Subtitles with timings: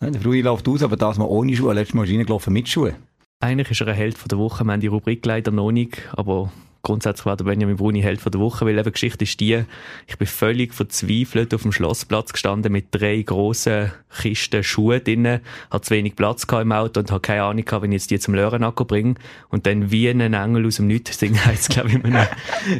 [0.00, 1.74] Ja, der Bruni läuft aus, aber das mal ohne Schuhe.
[1.74, 2.94] Letztes Mal ist reingelaufen mit Schuhen.
[3.40, 4.64] Eigentlich ist er ein Held von der Woche.
[4.64, 8.32] Wir haben die Rubrik leider noch nicht, aber grundsätzlich war der Benjamin Bruni Held von
[8.32, 9.64] der Woche, weil eben Geschichte ist die,
[10.06, 15.40] ich bin völlig verzweifelt auf dem Schlossplatz gestanden mit drei grossen Kisten Schuhe drinnen,
[15.70, 18.18] hatte zu wenig Platz im Auto und habe keine Ahnung gehabt, wenn ich jetzt die
[18.18, 19.14] zum Lörenacker bringe.
[19.50, 22.26] Und dann wie ein Engel aus dem Nichts singen heisst, glaube ich, in einem,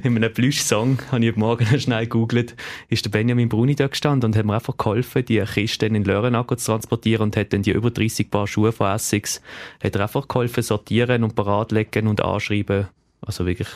[0.03, 2.57] in einem Plüsch-Song, habe ich heute Morgen schnell gegoogelt,
[2.89, 6.05] ist der Benjamin Bruni da gestanden und hat mir einfach geholfen, die Kisten in den
[6.05, 9.43] Lörenacker zu transportieren und hat dann die über 30 Paar Schuhe von Essex,
[9.83, 12.89] hat er einfach geholfen, sortieren und parat legen und anschreiben
[13.21, 13.69] also wirklich.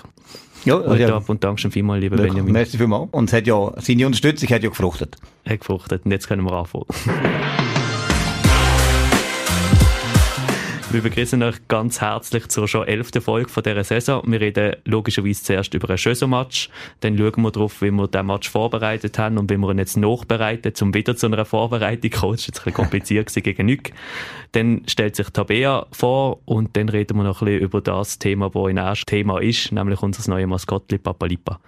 [0.64, 1.16] Ja, also ja.
[1.16, 2.52] ab und Dankeschön vielmals, lieber Wirklich, Benjamin.
[2.52, 3.09] Merci vielmals.
[3.10, 5.16] Und es hat ja, seine Unterstützung hat ja gefruchtet.
[5.48, 6.05] Hat gefruchtet.
[6.05, 6.87] Und jetzt können wir anfangen.
[10.92, 14.23] Wir begrüßen euch ganz herzlich zur schon elften Folge von dieser Saison.
[14.27, 16.68] Wir reden logischerweise zuerst über ein Schösser-Match,
[17.01, 19.96] dann schauen wir darauf, wie wir den Match vorbereitet haben und wie wir ihn jetzt
[19.96, 22.37] nachbereiten, um wieder zu einer Vorbereitung zu kommen.
[22.37, 23.95] Das war jetzt ein kompliziert gegen Nick.
[24.52, 28.51] Dann stellt sich Tabea vor und dann reden wir noch ein bisschen über das Thema,
[28.51, 31.59] das in ersten Thema ist, nämlich unser neues Maskottli Papalipa.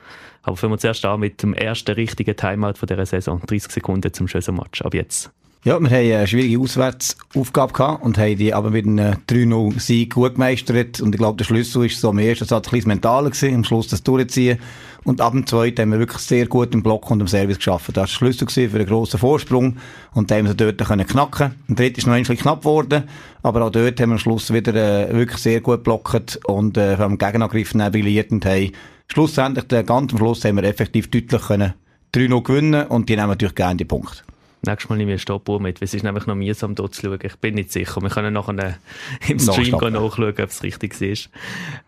[0.42, 3.40] Aber fangen wir zuerst an mit dem ersten richtigen Timeout von dieser Saison.
[3.40, 4.82] 30 Sekunden zum Schösser-Match.
[4.82, 5.32] Ab jetzt.
[5.64, 10.34] Ja, wir haben eine schwierige Auswärtsaufgabe gehabt und haben die aber mit einem 3-0-Sieg gut
[10.34, 11.00] gemeistert.
[11.00, 13.64] Und ich glaube, der Schlüssel ist so am ersten Satz ein bisschen mental gewesen, am
[13.64, 14.58] Schluss das durchziehen.
[15.04, 17.88] Und ab dem zweiten haben wir wirklich sehr gut im Block und im Service geschafft.
[17.88, 19.78] Das war der Schlüssel für einen grossen Vorsprung.
[20.12, 21.54] Und da haben wir dort können knacken.
[21.68, 23.04] Der dritte ist noch ein bisschen knapp geworden.
[23.42, 26.98] Aber auch dort haben wir am Schluss wieder äh, wirklich sehr gut blockt und äh,
[26.98, 28.70] vom Gegenangriff brilliert und haben
[29.08, 31.72] schlussendlich, den ganzen Schluss haben wir effektiv deutlich können
[32.14, 34.24] 3-0 gewinnen und die nehmen natürlich gerne die Punkte.
[34.66, 37.02] Nächstes Mal nehme ich eine Stoppuhr mit, weil es ist nämlich noch mühsam dort zu
[37.02, 37.18] schauen.
[37.22, 38.00] Ich bin nicht sicher.
[38.00, 38.78] Wir können nachher
[39.28, 41.30] im Stream nachschauen, ob es richtig ist.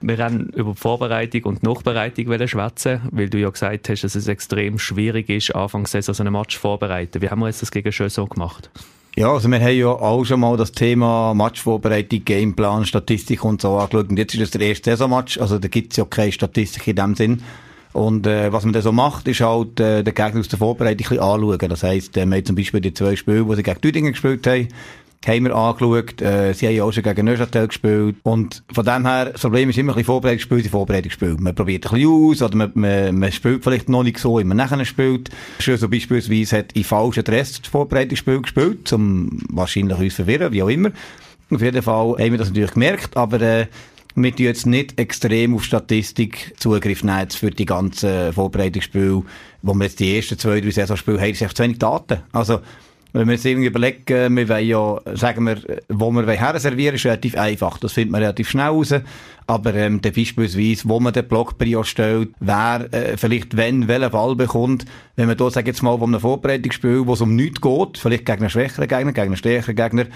[0.00, 4.14] Wir haben über die Vorbereitung und die Nachbereitung schwätzen, weil du ja gesagt hast, dass
[4.14, 7.22] es extrem schwierig ist, Anfangs so einen Match vorbereiten.
[7.22, 8.70] Wie haben wir jetzt das gegen Schön so gemacht?
[9.18, 13.78] Ja, also wir haben ja auch schon mal das Thema Matchvorbereitung, Gameplan, Statistik und so
[13.78, 14.10] angeschaut.
[14.10, 16.96] Und jetzt ist es der erste Saisonmatch, also da gibt es ja keine Statistik in
[16.96, 17.42] dem Sinn.
[17.96, 20.92] Und äh, was man dann so macht, ist halt äh, den Gegner aus der Vorbereitung
[20.92, 21.68] ein bisschen anschauen.
[21.70, 24.46] Das heisst, äh, wir haben zum Beispiel die zwei Spiele, die sie gegen Düdingen gespielt
[24.46, 24.68] haben,
[25.26, 26.20] haben wir angeschaut.
[26.20, 28.16] Äh, sie haben ja auch schon gegen Neuchâtel gespielt.
[28.22, 31.36] Und von dem her, das Problem ist immer ein bisschen Vorbereitungsspiel, die Vorbereitungsspiel.
[31.40, 34.44] Man probiert ein bisschen aus, oder man, man, man spielt vielleicht noch nicht so, wie
[34.44, 35.30] man nachher spielt.
[35.60, 40.62] Schön so beispielsweise hat in falschen Dress das Vorbereitungsspiel gespielt, um wahrscheinlich uns verwirren, wie
[40.62, 40.90] auch immer.
[41.50, 43.66] Auf jeden Fall haben wir das natürlich gemerkt, aber äh,
[44.16, 49.22] wir tun jetzt nicht extrem auf Statistik Zugriff nehmen für die ganzen Vorbereitungsspiele,
[49.62, 52.22] wo wir jetzt die ersten zwei, drei Saisonspiele haben, ist echt zu wenig Daten.
[52.32, 52.60] Also,
[53.12, 57.06] wenn wir jetzt irgendwie überlegen, wir wollen ja, sagen wir, wo wir her servieren, ist
[57.06, 57.78] relativ einfach.
[57.78, 58.94] Das findet man relativ schnell raus.
[59.46, 64.10] Aber, ähm, dann beispielsweise, wo man den Block Prio stellt, wer, äh, vielleicht wenn, welchen
[64.10, 64.84] Ball bekommt.
[65.14, 68.26] Wenn man da, sagen jetzt mal, wo einem Vorbereitungsspiel, wo es um nichts geht, vielleicht
[68.26, 70.06] gegen einen schwächeren Gegner, gegen einen stärkeren Gegner,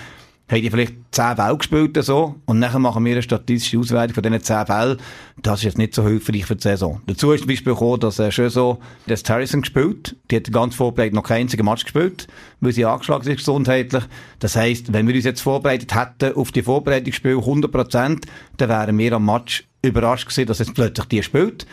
[0.51, 4.23] haben die vielleicht zehn Fälle gespielt so, und nachher machen wir eine statistische Auswertung von
[4.23, 4.99] diesen zehn Fällen.
[5.43, 7.01] Das ist jetzt nicht so hilfreich für die Saison.
[7.07, 10.17] Dazu ist zum Beispiel gekommen, dass äh, schon so das Harrison gespielt.
[10.31, 12.27] Die hat ganz vorbereitet noch keinen einzigen Match gespielt,
[12.61, 14.05] weil sie angeschlagen ist gesundheitlich.
[14.41, 18.23] Das heisst, wenn wir uns jetzt vorbereitet hätten auf die Vorbereitungsspiele 100%,
[18.57, 21.67] dann wären wir am Match überrascht gewesen, dass jetzt plötzlich die spielt.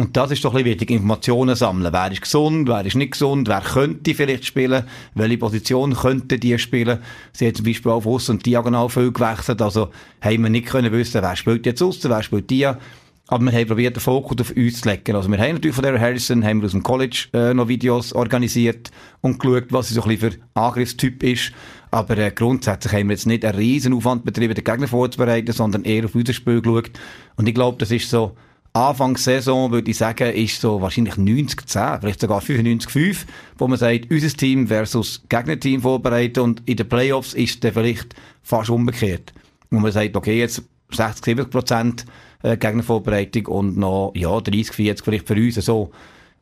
[0.00, 1.92] Und das ist doch ein bisschen wichtig, Informationen sammeln.
[1.92, 4.84] Wer ist gesund, wer ist nicht gesund, wer könnte vielleicht spielen,
[5.14, 7.00] welche Position könnte die spielen.
[7.34, 9.90] Sie hat zum Beispiel auf Aussen und Diagonal viel gewechselt, also
[10.22, 12.64] haben wir nicht können wissen, wer spielt jetzt aussen, wer spielt die.
[12.64, 15.14] Aber wir haben probiert, den Fokus auf uns zu legen.
[15.14, 18.14] Also wir haben natürlich von der Harrison, haben wir aus dem College äh, noch Videos
[18.14, 18.90] organisiert
[19.20, 21.52] und geschaut, was sie so ein bisschen für Angriffstyp ist.
[21.90, 25.84] Aber äh, grundsätzlich haben wir jetzt nicht einen riesen Aufwand betrieben, den Gegner vorzubereiten, sondern
[25.84, 26.90] eher auf unser Spiel geschaut.
[27.36, 28.34] Und ich glaube, das ist so
[28.72, 33.26] Anfang Saison würde ich sagen, ist so wahrscheinlich 90-10, vielleicht sogar 95-5,
[33.58, 38.14] wo man sagt, unser Team versus Gegnerteam vorbereiten und in den Playoffs ist dann vielleicht
[38.42, 39.32] fast umgekehrt.
[39.70, 42.04] Wo man sagt, okay, jetzt 60, 70 Prozent
[42.42, 45.90] äh, Gegnervorbereitung und noch, ja, 30, 40 vielleicht für uns so.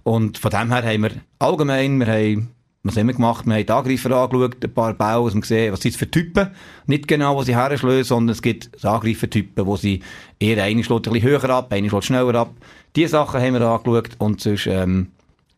[0.02, 2.48] Und von dem her haben wir allgemein, wir haben
[2.82, 3.46] was haben wir gemacht?
[3.46, 6.50] Wir haben die Angreifer angeschaut, ein paar Bauer, und gesehen, was sind es für Typen?
[6.86, 10.00] Nicht genau, wo sie herschlagen, sondern es gibt Angreifertypen, wo sie
[10.38, 12.54] eher eine schlägt ein bisschen höher ab, eine schlägt schneller ab.
[12.94, 15.08] Diese Sachen haben wir angeschaut und sonst, ähm,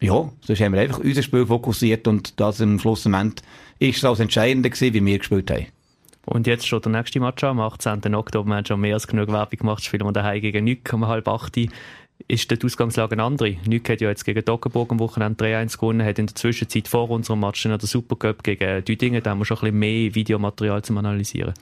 [0.01, 3.43] ja, sonst haben wir einfach unser Spiel fokussiert und das im Schlussmoment
[3.79, 5.67] ist das Entscheidende gewesen, wie wir gespielt haben.
[6.27, 8.15] Und jetzt schon der nächste Match am 18.
[8.15, 8.49] Oktober.
[8.49, 9.83] Wir haben schon mehr als genug Werbung gemacht.
[9.83, 11.57] Spielen wir daheim gegen Nück um halb acht
[12.31, 13.57] ist die Ausgangslage eine andere.
[13.67, 17.11] Nück hat ja jetzt gegen Doggenburg am Wochenende 3-1 gewonnen, hat in der Zwischenzeit vor
[17.11, 20.83] unserem Match in der Supercup gegen Düdingen, da haben wir schon ein bisschen mehr Videomaterial
[20.83, 21.55] zum Analysieren.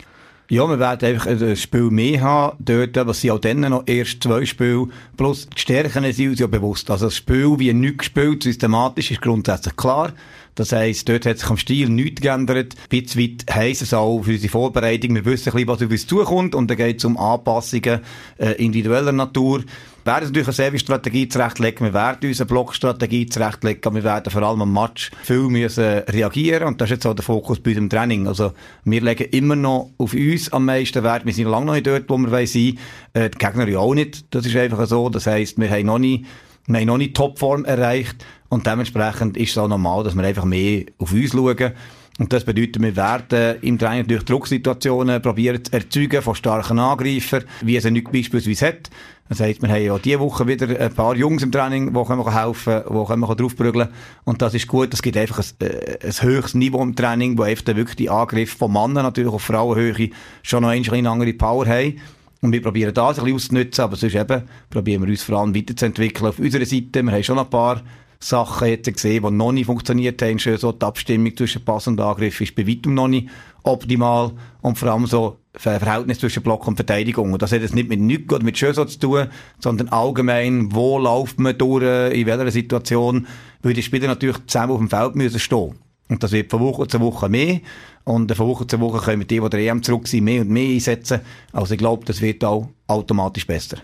[0.50, 4.22] Ja, wir werden einfach ein Spiel mehr haben dort, was sind auch dann noch erst
[4.22, 4.86] zwei Spiele,
[5.16, 6.90] plus die Stärken sind uns ja bewusst.
[6.90, 10.14] Also das Spiel, wie Nück spielt, systematisch, ist grundsätzlich klar.
[10.58, 12.74] Das heisst, dort hat sich am Stil nichts geändert.
[12.90, 15.14] Ein bisschen heisst es auch für unsere Vorbereitung.
[15.14, 18.00] Wir wissen ein bisschen, was auf uns zukommt und dann geht es um Anpassungen
[18.38, 19.60] äh, individueller Natur.
[20.02, 24.62] Wir werden natürlich eine Service-Strategie zurechtlegen, wir werden unsere Blockstrategie zurechtlegen, wir werden vor allem
[24.62, 28.26] am Match viel müssen reagieren und das ist jetzt auch der Fokus bei unserem Training.
[28.26, 28.52] Also
[28.84, 32.08] wir legen immer noch auf uns am meisten Wert, wir sind lange noch nicht dort,
[32.08, 32.78] wo wir sein wollen,
[33.12, 35.98] äh, die Gegner ja auch nicht, das ist einfach so, das heisst, wir haben noch
[35.98, 36.24] nicht
[36.68, 40.44] wir haben noch nicht Topform erreicht und dementsprechend ist es auch normal, dass wir einfach
[40.44, 41.72] mehr auf uns schauen.
[42.18, 47.44] Und das bedeutet, wir werden im Training durch Drucksituationen probieren zu erzeugen von starken Angreifern,
[47.62, 48.90] wie es nicht beispielsweise hat.
[49.28, 52.32] Das heisst, wir haben ja diese Woche wieder ein paar Jungs im Training, die können
[52.32, 53.88] helfen können, die können draufprügeln
[54.24, 57.42] Und das ist gut, es gibt einfach ein, äh, ein höchstes Niveau im Training, wo
[57.42, 60.10] einfach wirklich die Angriffe von Männern natürlich auf Frauenhöhe
[60.42, 62.00] schon noch eine andere Power haben.
[62.40, 65.54] Und wir probieren das ein bisschen auszunutzen, aber sonst eben probieren wir uns vor allem
[65.54, 67.02] weiterzuentwickeln auf unserer Seite.
[67.02, 67.82] Wir haben schon ein paar
[68.20, 70.38] Sachen jetzt gesehen, die noch nicht funktioniert haben.
[70.38, 73.28] Schön so die Abstimmung zwischen Pass und Angriff ist bei weitem noch nicht
[73.62, 74.32] optimal.
[74.60, 77.32] Und vor allem so Verhältnis zwischen Block und Verteidigung.
[77.32, 79.26] Und das hat jetzt nicht mit nichts oder mit Schöso zu tun,
[79.60, 83.26] sondern allgemein, wo läuft man durch, in welcher Situation,
[83.62, 85.74] weil die Spieler natürlich zusammen auf dem Feld müssen stehen.
[86.08, 87.60] Und das wird von Woche zu Woche mehr.
[88.04, 90.50] Und von Woche zu Woche können wir die, die der EM zurück sind, mehr und
[90.50, 91.20] mehr einsetzen.
[91.52, 93.78] Also ich glaube, das wird auch automatisch besser.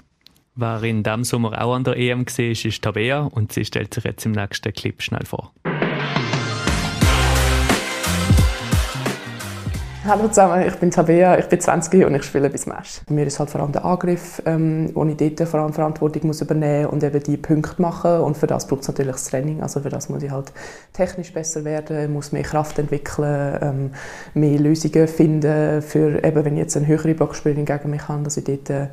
[0.56, 4.04] Wer in diesem Sommer auch an der EM war, ist Tabea und sie stellt sich
[4.04, 5.52] jetzt im nächsten Clip schnell vor.
[10.06, 12.66] Hallo zusammen, ich bin Tabea, ich bin 20 und ich spiele bis.
[12.66, 16.26] Bei mir ist halt vor allem der Angriff, ähm, wo ich dort vor allem Verantwortung
[16.26, 19.62] muss übernehmen und eben die Punkte machen und für das braucht es natürlich das Training,
[19.62, 20.52] also für das muss ich halt
[20.92, 23.90] technisch besser werden, muss mehr Kraft entwickeln, ähm,
[24.34, 28.36] mehr Lösungen finden für eben, wenn ich jetzt eine höhere Blockspielerin gegen mich habe, dass
[28.36, 28.88] ich dort äh,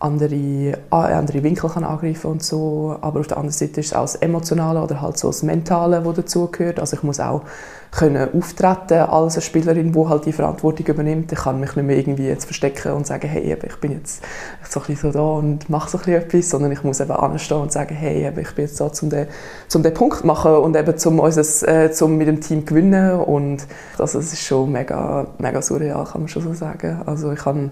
[0.00, 2.96] andere, andere Winkel kann angreifen und so.
[3.00, 6.00] Aber auf der anderen Seite ist es auch das Emotionale oder halt so das Mentale,
[6.00, 6.78] das dazugehört.
[6.78, 7.42] Also ich muss auch
[7.90, 11.32] können auftreten als eine Spielerin, die halt die Verantwortung übernimmt.
[11.32, 14.22] Ich kann mich nicht mehr irgendwie jetzt verstecken und sagen, hey, ich bin jetzt
[14.68, 17.10] so, ein bisschen so da und mache so ein bisschen etwas, sondern ich muss eben
[17.10, 19.26] anstehen und sagen, hey, ich bin jetzt da, um den,
[19.74, 23.20] um den Punkt zu machen und eben zum, unseres, äh, zum mit dem Team gewinnen.
[23.20, 23.66] Und
[23.96, 27.02] das ist schon mega, mega surreal, kann man schon so sagen.
[27.06, 27.70] Also ich habe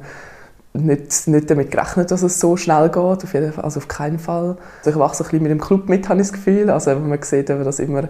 [0.77, 4.19] nicht, nicht damit gerechnet, dass es so schnell geht, auf jeden Fall, also auf keinen
[4.19, 4.57] Fall.
[4.79, 6.71] Also ich wachse ein bisschen mit dem Club mit, habe ich das Gefühl.
[6.71, 8.09] Also man sieht eben, dass immer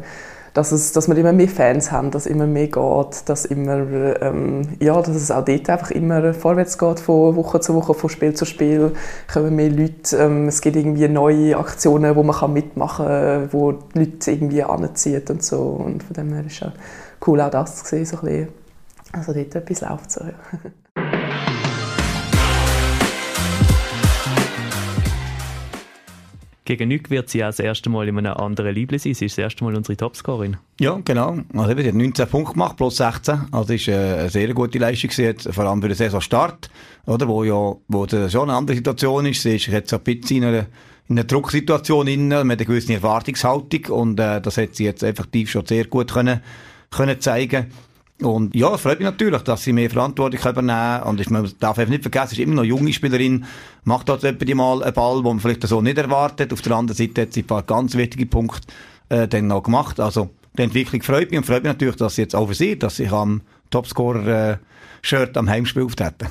[0.56, 3.76] dass, es, dass wir immer mehr Fans haben, dass immer mehr geht, dass, immer,
[4.22, 8.08] ähm, ja, dass es auch dort einfach immer vorwärts geht, von Woche zu Woche, von
[8.08, 8.92] Spiel zu Spiel,
[9.30, 13.98] kommen mehr Leute, ähm, es gibt irgendwie neue Aktionen, wo man mitmachen kann, wo die
[13.98, 16.72] Leute irgendwie anziehen und so und von dem her ist es
[17.26, 18.48] cool auch das zu sehen, so ein bisschen,
[19.12, 20.22] also dort etwas läuft so.
[26.66, 29.14] Gegen Nück wird sie auch das erste Mal in einem anderen Liebling sein.
[29.14, 30.56] Sie ist das erste Mal unsere Topscorerin.
[30.80, 31.38] Ja, genau.
[31.54, 33.42] Also sie hat 19 Punkte gemacht, plus 16.
[33.52, 36.68] Also ist äh, eine sehr gute Leistung gewesen, vor allem für den Saisonstart,
[37.06, 37.28] oder?
[37.28, 39.42] Wo ja, wo schon eine andere Situation ist.
[39.42, 40.66] Sie ist jetzt ein bisschen in einer,
[41.08, 45.64] in einer Drucksituation mit einer gewissen Erwartungshaltung und äh, das hat sie jetzt effektiv schon
[45.66, 46.40] sehr gut können,
[46.90, 47.66] können zeigen
[48.22, 51.02] und ja, es freut mich natürlich, dass sie mehr Verantwortung übernehmen.
[51.02, 53.44] Und ich, man darf einfach nicht vergessen, sie ist immer noch junge Spielerin,
[53.84, 56.52] macht dort etwa mal einen Ball, den man vielleicht so nicht erwartet.
[56.52, 58.68] Auf der anderen Seite hat sie ein paar ganz wichtige Punkte
[59.10, 60.00] äh, dann noch gemacht.
[60.00, 62.98] Also die Entwicklung freut mich und freut mich natürlich, dass sie jetzt auch sieht, dass
[62.98, 66.28] ich am Topscorer-Shirt äh, am Heimspiel auftreten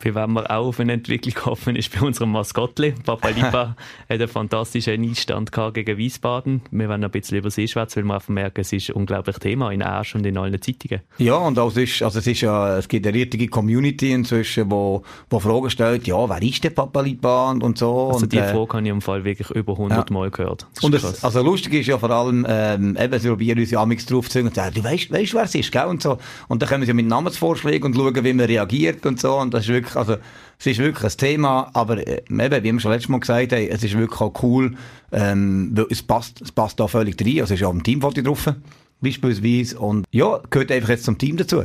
[0.00, 2.94] für wen wir auch auf eine Entwicklung hoffen, ist bei unserem Maskottli.
[3.04, 3.76] Papa Lipa hat
[4.08, 6.62] einen fantastischen Einstand gegen Wiesbaden.
[6.70, 9.36] Wir werden ein bisschen über sie schwätzen, weil wir einfach merken, es ist ein unglaublich
[9.36, 11.02] Thema in Asch und in allen Zeitungen.
[11.18, 14.70] Ja, und auch es ist, also es ist ja, es gibt eine richtige Community inzwischen,
[14.70, 18.08] wo, wo Fragen stellt, ja, wer ist der Papa Lipa und, so.
[18.08, 20.14] Also und, die äh, Frage habe ich im Fall wirklich über 100 ja.
[20.14, 20.66] Mal gehört.
[20.80, 24.06] Und es, also lustig ist ja vor allem, ähm, eben, sie probieren uns ja amigs
[24.06, 26.16] drauf zu sagen, du weißt, weißt, wer es ist, gell, und so.
[26.48, 29.64] Und dann kommen sie mit Namensvorschlägen und schauen, wie man reagiert und so, und das
[29.64, 30.16] ist wirklich wirklich, also,
[30.58, 33.68] es ist wirklich ein Thema, aber äh, eben, wie wir schon letztes Mal gesagt haben,
[33.68, 34.76] es ist wirklich auch cool,
[35.12, 38.22] ähm, weil es passt, es passt da völlig rein, also es ist auch ein Teamfoto
[38.22, 38.52] drauf,
[39.00, 41.64] beispielsweise, und ja, gehört einfach jetzt zum Team dazu.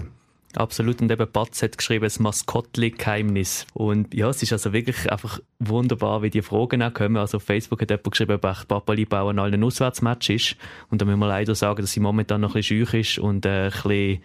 [0.55, 1.01] Absolut.
[1.01, 3.67] Und eben Batz hat geschrieben, das Maskottli-Geheimnis.
[3.73, 7.17] Und ja, es ist also wirklich einfach wunderbar, wie die Fragen auch kommen.
[7.17, 10.55] Also auf Facebook hat jemand geschrieben, ob Papa Liebau an allen Auswärtsmatch ist.
[10.89, 13.45] Und da müssen wir leider sagen, dass sie momentan noch ein bisschen schüch ist und
[13.45, 14.21] äh, ein bisschen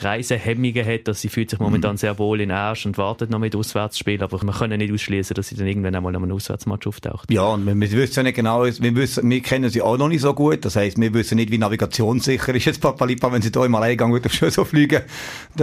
[0.00, 1.96] Reisehemmungen hat, dass sie fühlt sich momentan mhm.
[1.96, 5.48] sehr wohl in Arsch und wartet noch mit Auswärtsspielen, aber wir können nicht ausschließen, dass
[5.48, 7.30] sie dann irgendwann einmal an einem Auswärtsmatch auftaucht.
[7.32, 10.08] Ja, und wir, wir wissen ja nicht genau, wir, wissen, wir kennen sie auch noch
[10.08, 13.50] nicht so gut, das heisst, wir wissen nicht, wie navigationssicher ist jetzt Papalipa, wenn sie
[13.50, 15.02] da im Alleingang auf so fliegen,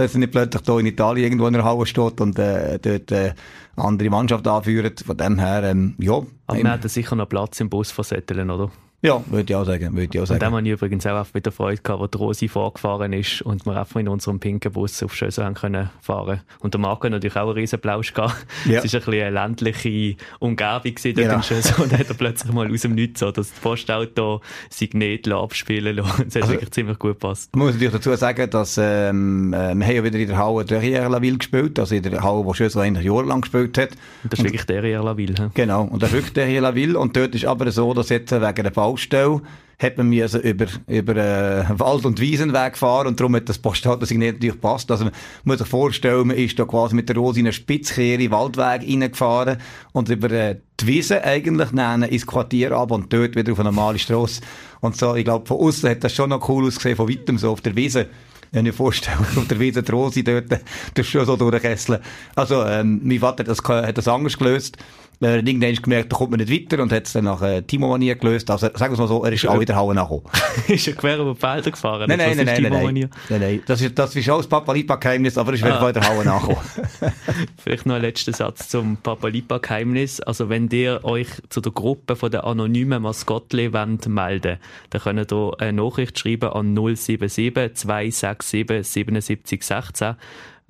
[0.06, 3.12] dass sie nicht plötzlich da in Italien irgendwo in der Halle steht und äh, dort
[3.12, 3.34] äh,
[3.76, 6.22] andere Mannschaft anführen, von dem her, ähm, ja.
[6.46, 8.70] Aber wir hätten sicher noch Platz im Bus versetteln, oder?
[9.02, 9.94] Ja, würde ich auch sagen.
[9.94, 10.36] Würde ich auch sagen.
[10.36, 13.42] Und dann habe ich übrigens auch mit der Freude gehabt, wo die Rosi vorgefahren ist
[13.42, 16.40] und wir einfach in unserem pinken Bus auf Schösel haben können fahren.
[16.60, 18.46] Und der Marco natürlich auch einen riesen Plausch gehabt.
[18.64, 18.82] Ja.
[18.82, 21.36] Es war ein bisschen eine ländliche Umgebung gewesen, dort genau.
[21.36, 21.82] in Schösel.
[21.82, 26.24] Und dann hat er plötzlich mal aus dem Nichts so das Postauto Signet abspielen lassen.
[26.24, 27.50] Das hat also, wirklich ziemlich gut gepasst.
[27.52, 30.64] Ich muss natürlich dazu sagen, dass, ähm, äh, wir haben ja wieder in der Halle
[30.64, 33.90] Derrière la Ville gespielt, also in der Halle, wo Schösel eigentlich jahrelang gespielt hat.
[34.22, 35.34] Und das ist und, wirklich Derrière la Ville.
[35.36, 35.50] He?
[35.54, 35.84] Genau.
[35.84, 36.98] Und das ist wirklich Derrière la Ville.
[36.98, 39.42] Und dort ist aber so, dass jetzt wegen der Baustelle
[39.78, 44.36] hat man müssen über, über äh, Wald- und Wiesenweg fahren und darum hat das Postauto-Signet
[44.36, 44.90] natürlich gepasst.
[44.90, 45.12] Also man
[45.44, 49.58] muss sich vorstellen, man ist da quasi mit der Rose in eine Spitzkehre Waldweg reingefahren
[49.92, 53.70] und über äh, die Wiese eigentlich nennen ins Quartier ab und dort wieder auf eine
[53.70, 54.40] normale Strasse.
[54.80, 57.50] Und so, ich glaube, von außen hat das schon noch cool ausgesehen, von weitem so
[57.50, 58.06] auf der Wiese.
[58.52, 60.46] Wenn ich mir vorstelle, auf der Wiese die Rose dort,
[60.94, 62.00] das schon so durchkesseln.
[62.34, 64.78] Also, ähm, mein Vater hat das, hat das anders gelöst.
[65.18, 68.16] Hat irgendwann gemerkt, da kommt man nicht weiter und hat es dann nach äh, Timo-Manier
[68.16, 68.50] gelöst.
[68.50, 70.30] Also, sagen wir es mal so, er ist auch in der Halle nachgekommen.
[70.68, 72.04] ist er quer über die Felder gefahren?
[72.06, 73.62] Nein, nein, nein, nein, nein, nein, nein.
[73.64, 75.88] Das ist, das ist auch das Papa-Lipa-Geheimnis, aber er ist ah.
[75.88, 76.60] in der Halle nachgekommen.
[77.56, 80.20] Vielleicht noch ein letzter Satz zum Papa-Lipa-Geheimnis.
[80.20, 84.44] Also, wenn ihr euch zu der Gruppe von der anonymen Maskottli melden wollt,
[84.90, 90.16] dann könnt ihr eine Nachricht schreiben an 077 267 77 16.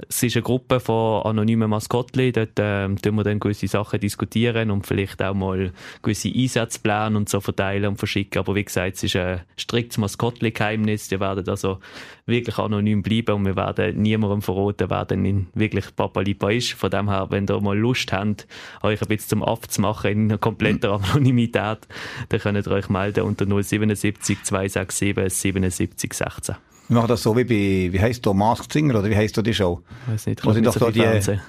[0.09, 2.31] Es ist eine Gruppe von anonymen Maskottli.
[2.31, 5.73] Dort ähm, tun wir dann gewisse Sachen diskutieren und vielleicht auch mal
[6.03, 8.41] gewisse Einsatzpläne und so verteilen und verschicken.
[8.41, 11.09] Aber wie gesagt, es ist ein striktes Maskottli-Geheimnis.
[11.09, 11.79] Die werden also
[12.27, 16.75] wirklich anonym bleiben und wir werden niemandem verraten, wer denn wirklich Papa Lipa ist.
[16.75, 18.47] Von dem her, wenn ihr mal Lust habt,
[18.83, 21.89] euch ein bisschen zum Aff zu machen in kompletter Anonymität,
[22.29, 26.57] dann könnt ihr euch melden unter 077 267 77 16.
[26.89, 29.43] Wir machen das so wie bei, wie heisst du, Masked Singer, oder wie heisst du
[29.43, 29.83] die Show?
[30.07, 31.05] Weiß nicht, wo sie doch so die,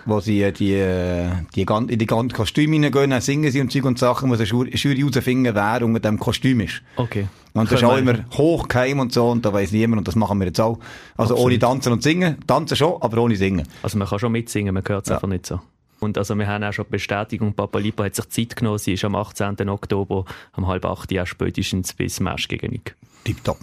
[0.05, 3.61] wo sie äh, die, äh, die, die, in die ganzen Kostüme hineingehen, dann singen sie
[3.61, 6.81] und Zeug und Sachen, wo sie Jury herausfinden, wer unter dem Kostüm ist.
[6.95, 7.27] Okay.
[7.53, 10.39] Und das ist auch immer hochgeheim und so, und da weiss niemand, und das machen
[10.39, 10.79] wir jetzt auch.
[11.17, 11.51] Also Absolut.
[11.51, 12.37] ohne Tanzen und Singen.
[12.47, 13.67] Tanzen schon, aber ohne Singen.
[13.83, 15.15] Also man kann schon mitsingen, man hört es ja.
[15.15, 15.59] einfach nicht so.
[15.99, 19.05] Und also wir haben auch schon Bestätigung, Papa Lipa hat sich Zeit genommen, sie ist
[19.05, 19.69] am 18.
[19.69, 20.25] Oktober
[20.55, 22.81] um halb acht Jahre spätestens bis Match gegen.
[23.23, 23.59] Tipptopp.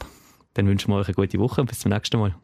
[0.54, 2.34] Dann wünschen wir euch eine gute Woche und bis zum nächsten Mal.